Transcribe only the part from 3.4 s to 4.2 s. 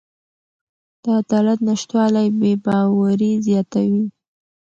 زیاتوي